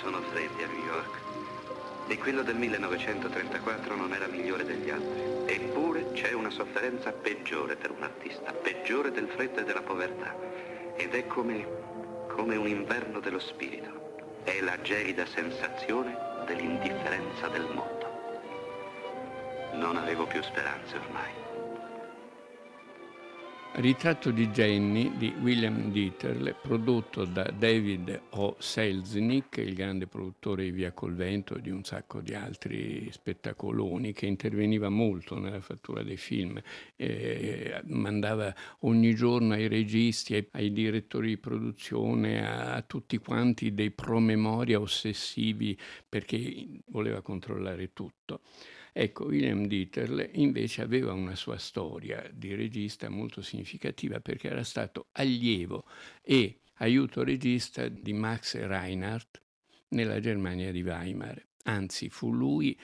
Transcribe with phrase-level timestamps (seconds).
[0.00, 1.20] sono freddi a New York
[2.08, 5.54] e quello del 1934 non era migliore degli altri.
[5.54, 10.34] Eppure c'è una sofferenza peggiore per un artista, peggiore del freddo e della povertà.
[10.96, 11.66] Ed è come,
[12.28, 14.14] come un inverno dello spirito.
[14.44, 16.16] È la gelida sensazione
[16.46, 17.94] dell'indifferenza del mondo.
[19.72, 21.45] Non avevo più speranze ormai.
[23.78, 28.56] Ritratto di Jenny di William Dieterle, prodotto da David O.
[28.58, 34.14] Selznick, il grande produttore di Via col Vento e di un sacco di altri spettacoloni,
[34.14, 36.58] che interveniva molto nella fattura dei film,
[36.96, 43.74] eh, mandava ogni giorno ai registi, ai, ai direttori di produzione, a, a tutti quanti
[43.74, 48.25] dei promemoria ossessivi perché voleva controllare tutto.
[48.92, 55.08] Ecco, William Dieterle invece aveva una sua storia di regista molto significativa perché era stato
[55.12, 55.84] allievo
[56.22, 59.42] e aiuto regista di Max Reinhardt
[59.88, 61.44] nella Germania di Weimar.
[61.64, 62.78] Anzi, fu lui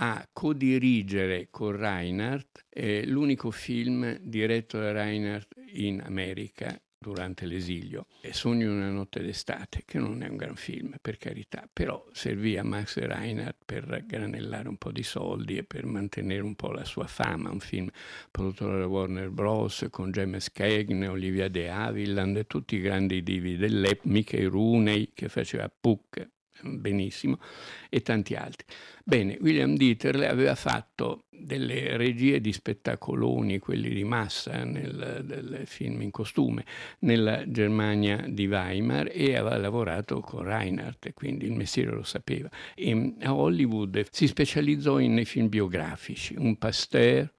[0.00, 8.06] a codirigere con Reinhardt eh, l'unico film diretto da Reinhardt in America durante l'esilio.
[8.20, 12.56] E Sogno una notte d'estate, che non è un gran film, per carità, però servì
[12.56, 16.84] a Max Reinhardt per granellare un po' di soldi e per mantenere un po' la
[16.84, 17.50] sua fama.
[17.50, 17.88] Un film
[18.30, 19.86] prodotto dalla Warner Bros.
[19.90, 25.28] con James Cagney, Olivia De Havilland e tutti i grandi divi dell'epoca, Mickey Rooney che
[25.28, 26.28] faceva Puck,
[26.62, 27.38] benissimo,
[27.88, 28.66] e tanti altri.
[29.04, 36.02] Bene, William Dieterle aveva fatto delle regie di spettacoloni, quelli di massa nel, del film
[36.02, 36.64] in costume,
[37.00, 42.50] nella Germania di Weimar e aveva lavorato con Reinhardt, quindi il mestiere lo sapeva.
[42.74, 47.32] E a Hollywood si specializzò in, film biografici, un Pasteur,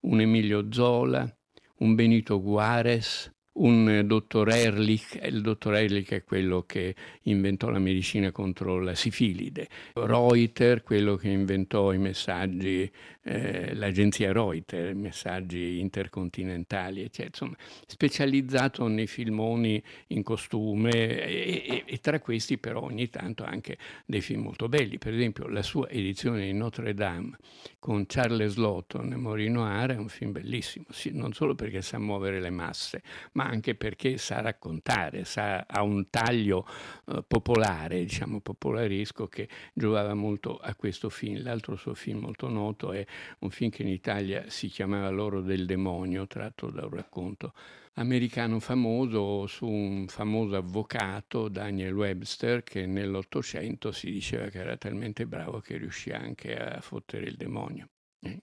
[0.00, 1.32] un Emilio Zola,
[1.78, 8.30] un Benito Juarez, un dottor Ehrlich, il dottor Ehrlich è quello che inventò la medicina
[8.30, 12.90] contro la sifilide, Reuter, quello che inventò i messaggi,
[13.24, 17.28] eh, l'agenzia Reuter, i messaggi intercontinentali, eccetera.
[17.28, 17.56] Insomma,
[17.86, 24.20] specializzato nei filmoni in costume e, e, e, tra questi però ogni tanto anche dei
[24.20, 27.36] film molto belli, per esempio la sua edizione di Notre Dame
[27.78, 31.98] con Charles Lawton e Maureen Noir è un film bellissimo, sì, non solo perché sa
[31.98, 36.64] muovere le masse, ma ma anche perché sa raccontare, sa, ha un taglio
[37.06, 41.42] eh, popolare, diciamo popolaresco, che giovava molto a questo film.
[41.42, 43.04] L'altro suo film molto noto è
[43.40, 47.52] un film che in Italia si chiamava L'oro del demonio, tratto da un racconto
[47.94, 55.26] americano famoso su un famoso avvocato, Daniel Webster, che nell'Ottocento si diceva che era talmente
[55.26, 57.88] bravo che riuscì anche a fottere il demonio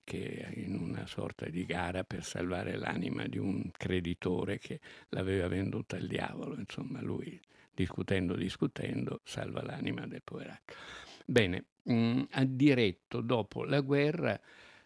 [0.04, 4.80] che in una sorta di gara per salvare l'anima di un creditore che
[5.10, 6.56] l'aveva venduta al diavolo.
[6.58, 7.40] Insomma, lui
[7.74, 10.76] discutendo, discutendo, salva l'anima del poveraccio.
[11.26, 14.40] Bene, mh, mm, ha diretto dopo la guerra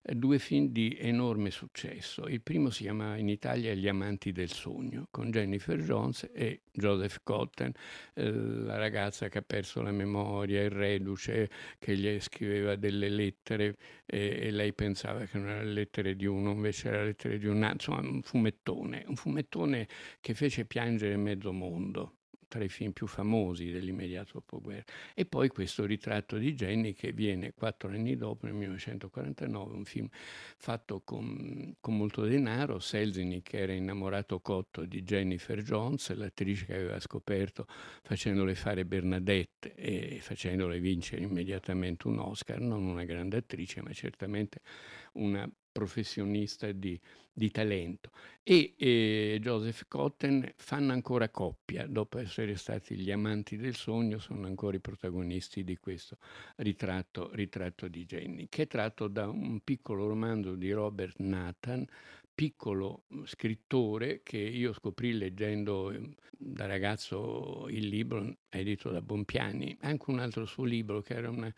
[0.04, 2.28] due film di enorme successo.
[2.28, 7.20] Il primo si chiama in Italia Gli amanti del sogno, con Jennifer Jones e Joseph
[7.24, 7.72] Cotten,
[8.14, 11.50] eh, la ragazza che ha perso la memoria, il reduce
[11.80, 16.26] che gli scriveva delle lettere e, e lei pensava che non erano le lettere di
[16.26, 19.88] uno, invece erano le lettere di un altro, insomma un fumettone, un fumettone
[20.20, 22.18] che fece piangere mezzo mondo
[22.54, 24.84] tra i film più famosi dell'immediato dopoguerra.
[25.16, 30.08] E poi questo ritratto di Jenny che viene quattro anni dopo, nel 1949, un film
[30.12, 32.78] fatto con, con molto denaro.
[32.78, 37.66] Selznick era innamorato cotto di Jennifer Jones, l'attrice che aveva scoperto
[38.04, 44.60] facendole fare Bernadette e facendole vincere immediatamente un Oscar, non una grande attrice, ma certamente
[45.14, 46.98] una professionista di,
[47.34, 48.12] di talento.
[48.44, 54.46] E eh, Joseph Cotten fanno ancora coppia, dopo essere stati gli amanti del sogno, sono
[54.46, 56.18] ancora i protagonisti di questo
[56.58, 61.86] ritratto, ritratto di Jenny, che è tratto da un piccolo romanzo di Robert Nathan,
[62.34, 69.78] piccolo mm, scrittore che io scoprì leggendo ehm, da ragazzo il libro edito da Bompiani,
[69.82, 71.54] anche un altro suo libro che era una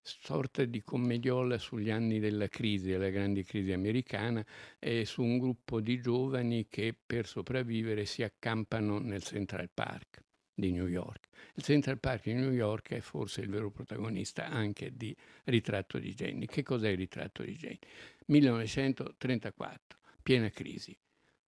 [0.00, 4.44] sorta di commediola sugli anni della crisi, della grande crisi americana,
[4.78, 10.22] e su un gruppo di giovani che per sopravvivere si accampano nel Central Park
[10.58, 11.28] di New York.
[11.54, 15.14] Il Central Park di New York è forse il vero protagonista anche di
[15.44, 16.46] Ritratto di Jenny.
[16.46, 17.78] Che cos'è il Ritratto di Jenny?
[18.26, 20.96] 1934, piena crisi.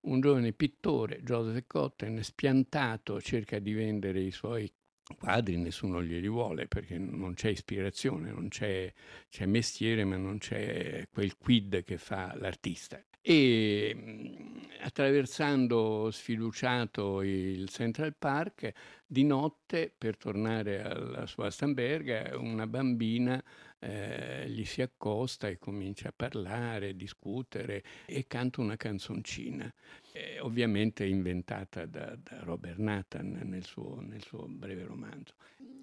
[0.02, 4.72] Un giovane pittore, Joseph Cotten, spiantato, cerca di vendere i suoi
[5.16, 8.92] quadri nessuno glieli vuole perché non c'è ispirazione, non c'è,
[9.28, 13.02] c'è mestiere ma non c'è quel quid che fa l'artista.
[13.22, 18.72] e mm, attraversando sfiduciato il Central Park,
[19.06, 23.42] di notte, per tornare alla sua Stamberga, una bambina
[23.80, 29.72] eh, gli si accosta e comincia a parlare, discutere e canta una canzoncina,
[30.12, 35.34] eh, ovviamente inventata da, da Robert Nathan nel suo, nel suo breve romanzo.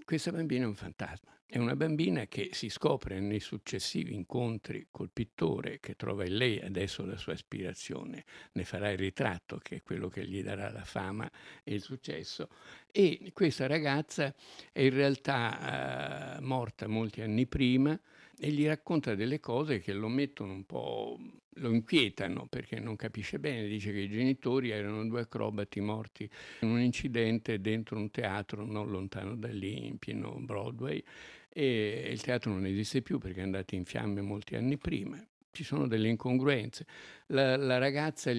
[0.08, 5.10] Questa bambina è un fantasma, è una bambina che si scopre nei successivi incontri col
[5.12, 8.24] pittore che trova in lei adesso la sua ispirazione,
[8.54, 11.30] ne farà il ritratto che è quello che gli darà la fama
[11.62, 12.48] e il successo.
[12.90, 14.34] E questa ragazza
[14.72, 18.00] è in realtà eh, morta molti anni prima
[18.40, 21.20] e gli racconta delle cose che lo mettono un po',
[21.56, 26.30] lo inquietano perché non capisce bene, dice che i genitori erano due acrobati morti
[26.62, 31.04] in un incidente dentro un teatro non lontano da lì, in pieno Broadway,
[31.50, 35.20] e il teatro non esiste più perché è andato in fiamme molti anni prima.
[35.50, 36.86] Ci sono delle incongruenze.
[37.28, 38.32] La, la ragazza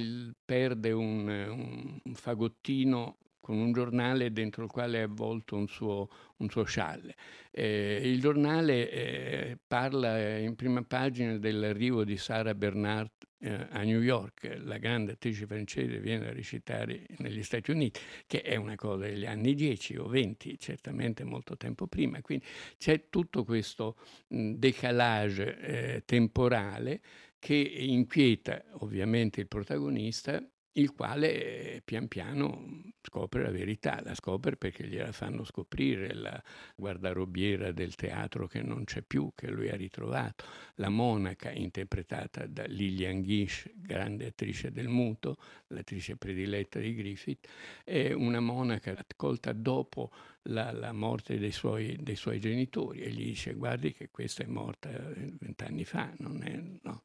[0.45, 3.17] perde un, un, un fagottino
[3.49, 7.15] con un giornale dentro il quale è avvolto un suo, un suo scialle.
[7.51, 13.09] Eh, il giornale eh, parla in prima pagina dell'arrivo di Sara Bernard
[13.39, 18.43] eh, a New York, la grande attrice francese viene a recitare negli Stati Uniti, che
[18.43, 22.21] è una cosa degli anni 10 o 20, certamente molto tempo prima.
[22.21, 22.45] Quindi
[22.77, 23.97] c'è tutto questo
[24.27, 27.01] mh, decalage eh, temporale
[27.39, 34.57] che inquieta ovviamente il protagonista il quale eh, pian piano scopre la verità, la scopre
[34.57, 36.41] perché gliela fanno scoprire la
[36.77, 40.45] guardarobiera del teatro che non c'è più, che lui ha ritrovato,
[40.75, 45.37] la monaca interpretata da Lillian Gish, grande attrice del muto,
[45.69, 47.49] l'attrice prediletta di Griffith,
[47.83, 50.13] è una monaca accolta dopo
[50.43, 54.47] la, la morte dei suoi, dei suoi, genitori e gli dice guardi che questa è
[54.47, 57.03] morta vent'anni fa, non è, no.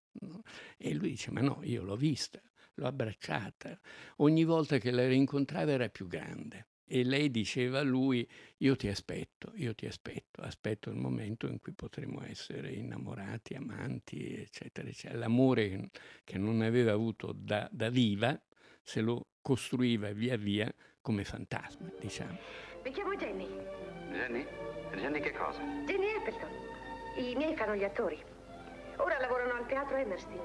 [0.77, 2.39] E lui dice ma no, io l'ho vista
[2.75, 3.79] l'ho abbracciata.
[4.17, 6.67] Ogni volta che la rincontrava era più grande.
[6.85, 8.27] E lei diceva a lui,
[8.57, 14.35] io ti aspetto, io ti aspetto, aspetto il momento in cui potremo essere innamorati, amanti,
[14.35, 15.19] eccetera, eccetera.
[15.19, 15.89] L'amore
[16.23, 18.39] che non aveva avuto da, da viva
[18.81, 20.71] se lo costruiva via via
[21.01, 22.37] come fantasma, diciamo.
[22.83, 23.47] Mi chiamo Jenny.
[24.11, 24.45] Jenny?
[24.93, 25.61] Jenny che cosa?
[25.85, 26.51] Jenny Appleton.
[27.17, 28.21] I miei fanno gli attori.
[28.97, 30.41] Ora lavorano al teatro Emerstein.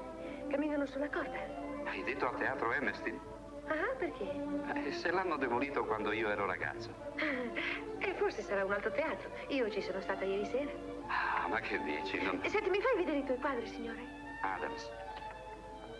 [0.48, 1.67] Camminano sulla corda.
[1.88, 3.18] Hai detto al teatro Emerstein?
[3.66, 4.30] Ah, perché?
[4.74, 6.90] Eh, se l'hanno demolito quando io ero ragazzo.
[7.16, 9.30] E eh, forse sarà un altro teatro.
[9.48, 10.70] Io ci sono stata ieri sera.
[11.06, 12.22] Ah, ma che dici?
[12.22, 12.40] Non...
[12.46, 14.00] Senti, mi fai vedere i tuoi quadri, signore?
[14.42, 14.90] Adams.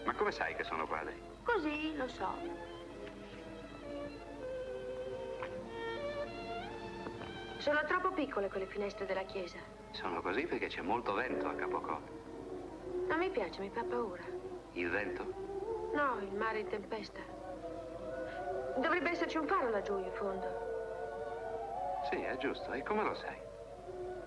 [0.05, 1.21] Ma come sai che sono quadri?
[1.43, 2.29] Così, lo so.
[7.57, 9.59] Sono troppo piccole quelle finestre della chiesa.
[9.91, 12.01] Sono così perché c'è molto vento a Capocò.
[13.09, 14.23] Non mi piace, mi fa paura.
[14.73, 15.58] Il vento?
[15.93, 17.21] No, il mare in tempesta.
[18.77, 20.47] Dovrebbe esserci un faro laggiù in fondo.
[22.11, 22.73] Sì, è giusto.
[22.73, 23.37] E come lo sai?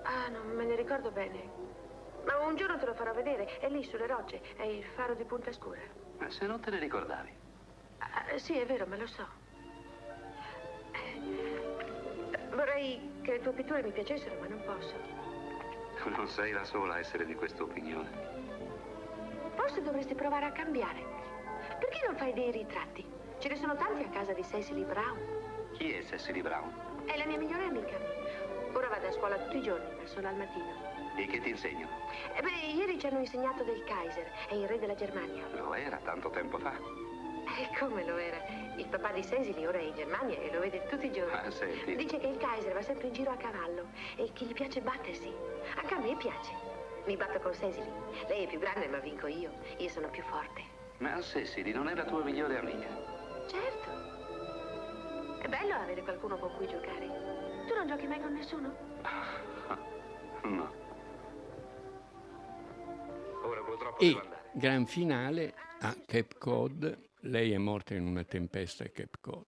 [0.03, 1.49] Ah, non me ne ricordo bene.
[2.25, 3.59] Ma un giorno te lo farò vedere.
[3.59, 4.41] È lì sulle rocce.
[4.55, 5.79] È il faro di Punta Scura.
[6.17, 7.33] Ma se non te ne ricordavi?
[7.99, 9.25] Ah, sì, è vero, me lo so.
[12.53, 14.93] Vorrei che le tue pitture mi piacessero, ma non posso.
[16.09, 18.09] Non sei la sola a essere di questa opinione.
[19.55, 21.20] Forse dovresti provare a cambiare.
[22.11, 23.05] Non fai dei ritratti?
[23.39, 25.17] Ce ne sono tanti a casa di Cecily Brown.
[25.77, 26.69] Chi è Cecily Brown?
[27.05, 27.97] È la mia migliore amica.
[28.73, 30.73] Ora vado a scuola tutti i giorni, solo al mattino.
[31.15, 31.89] E che ti insegnano?
[32.35, 35.47] Eh beh, ieri ci hanno insegnato del Kaiser, è il re della Germania.
[35.53, 36.73] Lo era tanto tempo fa.
[36.73, 38.43] E come lo era?
[38.75, 41.31] Il papà di Cecily ora è in Germania e lo vede tutti i giorni.
[41.31, 41.95] Ah, senti.
[41.95, 43.85] Dice che il Kaiser va sempre in giro a cavallo
[44.17, 45.31] e che gli piace battersi.
[45.75, 46.51] Anche a me piace.
[47.05, 47.89] Mi batto con Cecily.
[48.27, 49.53] Lei è più grande, ma vinco io.
[49.77, 50.80] Io sono più forte.
[51.01, 52.87] Ma Cecily non è la tua migliore amica?
[53.49, 55.39] Certo.
[55.41, 57.07] È bello avere qualcuno con cui giocare.
[57.67, 58.75] Tu non giochi mai con nessuno?
[60.43, 60.73] No.
[63.43, 64.49] Ora purtroppo e devo andare.
[64.53, 67.09] gran finale a Cape Cod.
[67.21, 69.45] Lei è morta in una tempesta a Cape Cod.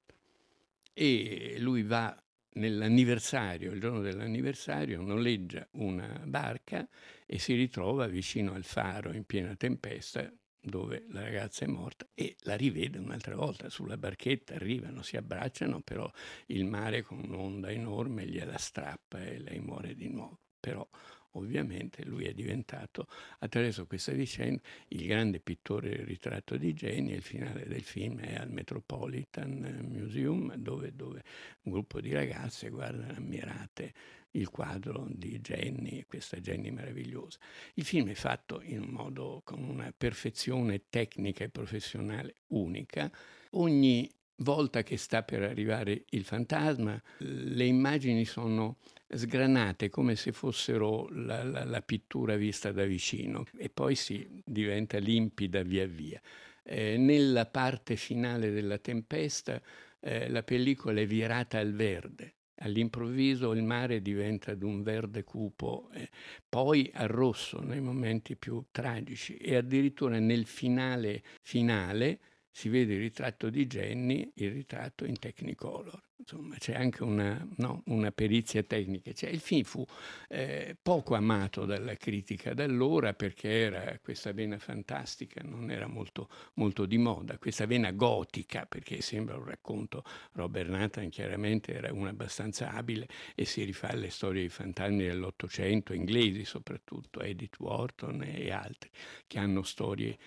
[0.93, 2.15] E lui va
[2.53, 6.87] nell'anniversario, il giorno dell'anniversario, noleggia una barca
[7.25, 10.31] e si ritrova vicino al faro in piena tempesta
[10.63, 15.81] dove la ragazza è morta e la rivede un'altra volta sulla barchetta, arrivano, si abbracciano,
[15.81, 16.09] però
[16.47, 20.39] il mare con un'onda enorme gliela strappa e lei muore di nuovo.
[20.59, 20.87] Però
[21.33, 23.07] ovviamente lui è diventato,
[23.39, 27.13] attraverso questa vicenda, il grande pittore del ritratto di Jenny.
[27.13, 31.23] Il finale del film è al Metropolitan Museum, dove, dove
[31.63, 33.93] un gruppo di ragazze guardano ammirate
[34.35, 37.37] il quadro di Jenny, questa Jenny meravigliosa.
[37.75, 43.11] Il film è fatto in un modo con una perfezione tecnica e professionale unica.
[43.51, 48.77] Ogni volta che sta per arrivare il fantasma, le immagini sono
[49.15, 54.97] sgranate come se fossero la, la, la pittura vista da vicino e poi si diventa
[54.97, 56.21] limpida via via.
[56.63, 59.61] Eh, nella parte finale della tempesta
[59.99, 65.89] eh, la pellicola è virata al verde, All'improvviso il mare diventa di un verde cupo,
[65.91, 66.09] eh,
[66.47, 72.99] poi al rosso nei momenti più tragici e addirittura nel finale finale si vede il
[72.99, 75.99] ritratto di Jenny, il ritratto in Technicolor.
[76.25, 79.11] Insomma, c'è anche una, no, una perizia tecnica.
[79.11, 79.85] Cioè, il film fu
[80.29, 86.85] eh, poco amato dalla critica d'allora perché era questa vena fantastica, non era molto, molto
[86.85, 92.71] di moda, questa vena gotica, perché sembra un racconto, Robert Nathan chiaramente era uno abbastanza
[92.71, 98.89] abile e si rifà alle storie dei fantasmi dell'Ottocento, inglesi soprattutto, Edith Wharton e altri,
[99.27, 100.17] che hanno storie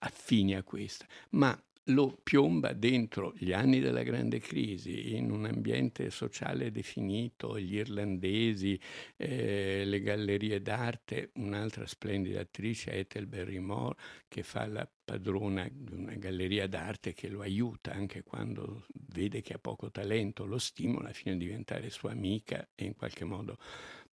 [0.00, 1.04] affini a questa.
[1.30, 7.76] Ma lo piomba dentro gli anni della grande crisi, in un ambiente sociale definito, gli
[7.76, 8.78] irlandesi,
[9.16, 13.96] eh, le gallerie d'arte, un'altra splendida attrice, Ethel Barrymore,
[14.28, 19.54] che fa la padrona di una galleria d'arte che lo aiuta anche quando vede che
[19.54, 23.58] ha poco talento, lo stimola fino a diventare sua amica e in qualche modo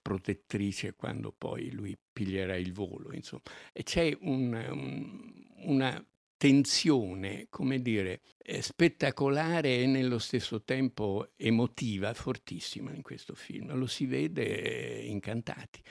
[0.01, 3.13] protettrice quando poi lui piglierà il volo.
[3.13, 3.43] Insomma.
[3.73, 6.03] E c'è un, un, una
[6.39, 13.77] tensione, come dire, eh, spettacolare e nello stesso tempo emotiva, fortissima in questo film.
[13.77, 15.83] Lo si vede incantati.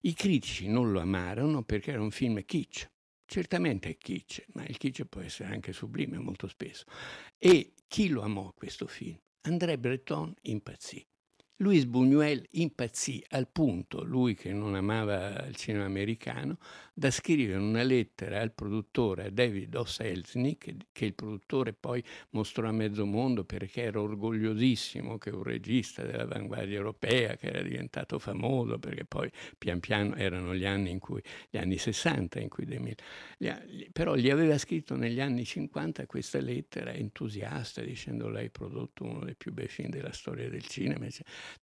[0.00, 2.90] I critici non lo amarono perché era un film kitsch.
[3.26, 6.84] Certamente è kitsch, ma il kitsch può essere anche sublime molto spesso.
[7.38, 9.16] E chi lo amò questo film?
[9.42, 11.06] André Breton impazzì.
[11.62, 16.56] Luis Buñuel impazzì al punto, lui che non amava il cinema americano,
[16.94, 19.84] da scrivere una lettera al produttore David O.
[19.84, 26.02] Selznick, che il produttore poi mostrò a mezzo mondo perché era orgogliosissimo che un regista
[26.02, 31.22] dell'avanguardia europea, che era diventato famoso, perché poi pian piano erano gli anni in cui,
[31.50, 36.40] gli anni 60 in cui De Mille, però gli aveva scritto negli anni 50 questa
[36.40, 41.06] lettera entusiasta dicendo lei ha prodotto uno dei più bei film della storia del cinema,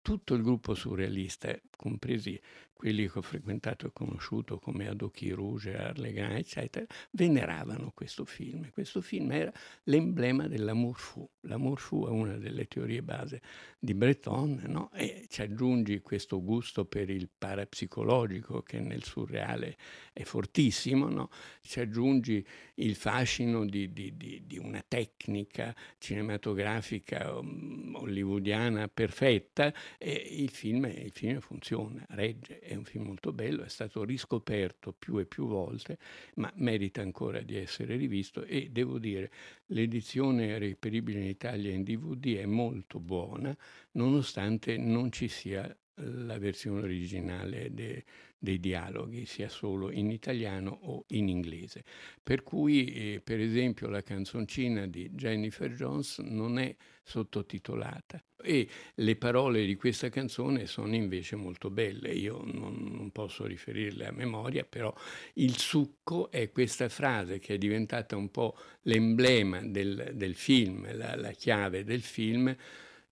[0.02, 2.40] tutto il gruppo surrealista, compresi
[2.76, 8.71] quelli che ho frequentato e conosciuto come Adochi Rouge, Arlegan, eccetera, veneravano questo film.
[8.71, 9.50] Questo film era
[9.85, 11.26] l'emblema dell'amour fou.
[11.40, 13.40] L'amour fou è una delle teorie base
[13.78, 14.90] di Breton, no?
[14.93, 19.78] e ci aggiungi questo gusto per il parapsicologico che nel surreale
[20.12, 21.31] è fortissimo, no?
[21.62, 30.12] ci aggiungi il fascino di, di, di, di una tecnica cinematografica um, hollywoodiana perfetta e
[30.12, 35.18] il film, il film funziona, regge è un film molto bello, è stato riscoperto più
[35.18, 35.99] e più volte,
[36.37, 39.30] ma merita ancora di essere rivisto e devo dire
[39.66, 43.56] l'edizione reperibile in Italia in DVD è molto buona,
[43.92, 48.04] nonostante non ci sia la versione originale de,
[48.38, 51.84] dei dialoghi, sia solo in italiano o in inglese.
[52.22, 59.16] Per cui, eh, per esempio, la canzoncina di Jennifer Jones non è sottotitolata e le
[59.16, 62.10] parole di questa canzone sono invece molto belle.
[62.12, 64.94] Io non, non posso riferirle a memoria, però
[65.34, 71.16] il succo è questa frase che è diventata un po' l'emblema del, del film, la,
[71.16, 72.54] la chiave del film,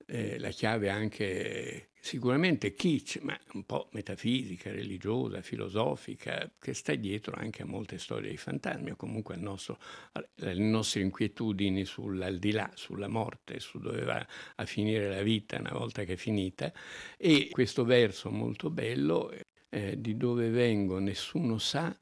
[0.06, 7.34] eh, la chiave anche sicuramente kitsch, ma un po' metafisica, religiosa, filosofica, che sta dietro
[7.34, 9.78] anche a molte storie di fantasmi o comunque nostro,
[10.12, 16.04] alle nostre inquietudini sull'aldilà, sulla morte, su dove va a finire la vita una volta
[16.04, 16.70] che è finita.
[17.16, 19.32] E questo verso molto bello,
[19.70, 21.98] eh, di dove vengo nessuno sa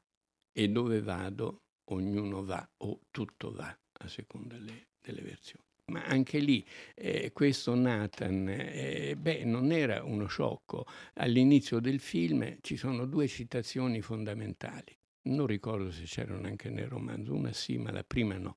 [0.51, 5.72] e dove vado ognuno va o tutto va, a seconda delle, delle versioni.
[5.91, 10.85] Ma anche lì eh, questo Nathan, eh, beh, non era uno sciocco.
[11.15, 14.97] All'inizio del film ci sono due citazioni fondamentali.
[15.23, 18.55] Non ricordo se c'erano anche nel romanzo, una sì, ma la prima no.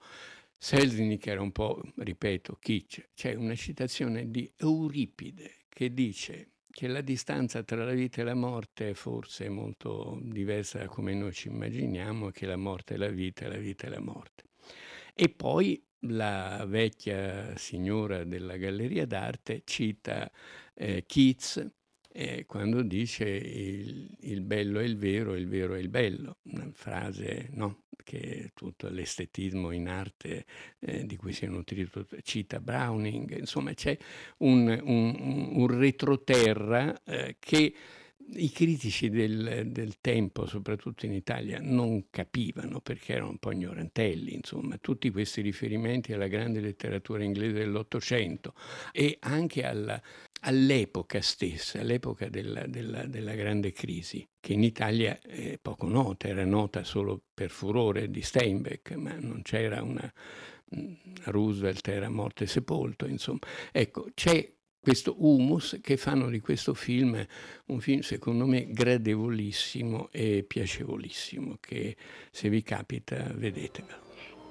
[0.57, 3.11] Selznick era un po', ripeto, kitsch.
[3.15, 8.35] C'è una citazione di Euripide che dice che la distanza tra la vita e la
[8.35, 13.09] morte è forse molto diversa da come noi ci immaginiamo, che la morte è la
[13.09, 14.45] vita la vita è la morte.
[15.15, 20.31] E poi la vecchia signora della galleria d'arte cita
[20.75, 21.71] eh, Keats
[22.19, 26.71] eh, quando dice il, il, bello è il vero, il vero è il bello, una
[26.73, 27.83] frase no?
[28.03, 30.47] che tutto l'estetismo in arte
[30.79, 33.99] eh, di cui si è nutrito cita Browning, insomma c'è
[34.39, 37.75] un, un, un retroterra eh, che
[38.35, 44.35] i critici del, del, tempo, soprattutto in Italia, non capivano perché erano un po' ignorantelli,
[44.35, 48.55] insomma, tutti questi riferimenti alla grande letteratura inglese dell'Ottocento
[48.93, 50.01] e anche alla,
[50.41, 56.45] all'epoca stessa, all'epoca della, della, della, grande crisi, che in Italia è poco nota, era
[56.45, 60.13] nota solo per furore di Steinbeck, ma non c'era una...
[61.27, 63.39] Roosevelt era morto e sepolto, insomma.
[63.71, 64.56] Ecco, c'è
[64.87, 67.21] questo humus che fanno di questo film
[67.67, 71.97] un film secondo me gradevolissimo e piacevolissimo che
[72.31, 73.99] se vi capita vedetevelo.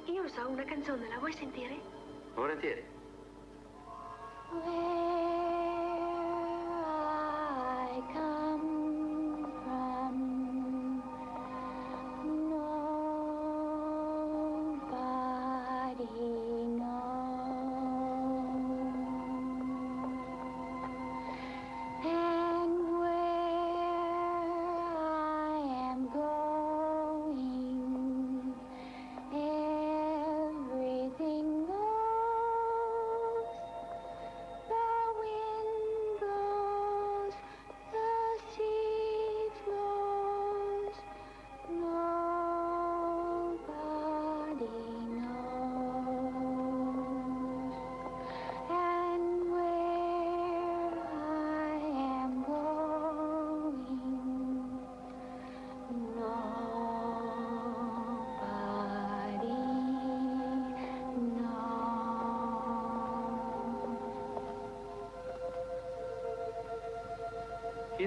[0.07, 1.79] Io so una canzone, la vuoi sentire?
[2.33, 2.83] Volentieri.
[4.49, 5.44] Chi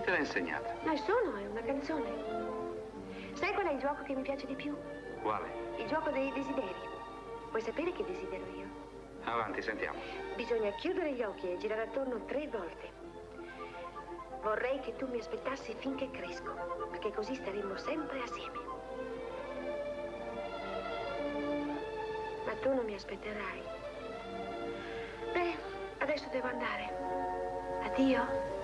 [0.08, 0.74] te l'ha insegnata?
[1.04, 2.08] Solo, è una canzone.
[3.34, 4.74] Sai qual è il gioco che mi piace di più?
[5.20, 5.46] Quale?
[5.76, 6.74] Il gioco dei desideri.
[7.50, 8.66] Vuoi sapere che desidero io?
[9.24, 9.98] Avanti, sentiamo.
[10.34, 12.90] Bisogna chiudere gli occhi e girare attorno tre volte.
[14.40, 16.54] Vorrei che tu mi aspettassi finché cresco,
[16.90, 18.58] perché così staremmo sempre assieme.
[22.46, 23.62] Ma tu non mi aspetterai.
[25.34, 25.54] Beh,
[25.98, 26.96] adesso devo andare.
[27.82, 28.57] Addio.